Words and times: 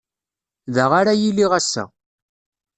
Da 0.73 0.85
ara 0.99 1.13
iliɣ 1.29 1.51
ass-a. 1.59 1.83